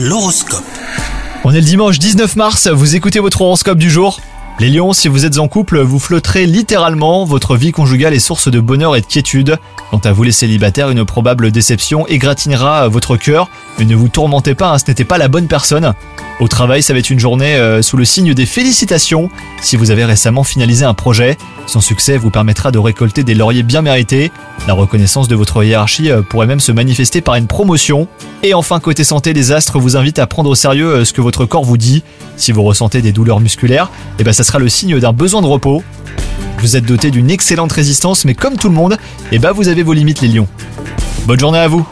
[0.00, 0.62] L'horoscope.
[1.42, 4.20] On est le dimanche 19 mars, vous écoutez votre horoscope du jour.
[4.60, 8.48] Les lions, si vous êtes en couple, vous flotterez littéralement, votre vie conjugale est source
[8.48, 9.58] de bonheur et de quiétude.
[9.90, 14.54] Quant à vous les célibataires, une probable déception égratignera votre cœur, mais ne vous tourmentez
[14.54, 15.92] pas, hein, ce n'était pas la bonne personne.
[16.40, 19.28] Au travail, ça va être une journée euh, sous le signe des félicitations.
[19.60, 23.64] Si vous avez récemment finalisé un projet, son succès vous permettra de récolter des lauriers
[23.64, 24.30] bien mérités.
[24.68, 28.06] La reconnaissance de votre hiérarchie euh, pourrait même se manifester par une promotion.
[28.44, 31.20] Et enfin, côté santé, les astres vous invitent à prendre au sérieux euh, ce que
[31.20, 32.04] votre corps vous dit.
[32.36, 35.46] Si vous ressentez des douleurs musculaires, eh ben ça sera le signe d'un besoin de
[35.48, 35.82] repos.
[36.60, 38.96] Vous êtes doté d'une excellente résistance, mais comme tout le monde,
[39.32, 40.48] eh ben vous avez vos limites les lions.
[41.26, 41.84] Bonne journée à vous